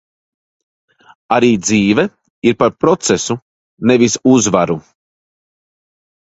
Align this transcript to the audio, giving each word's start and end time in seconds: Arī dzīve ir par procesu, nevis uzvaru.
Arī 1.37 1.49
dzīve 1.65 2.07
ir 2.53 2.57
par 2.63 2.75
procesu, 2.87 3.39
nevis 3.93 4.19
uzvaru. 4.35 4.83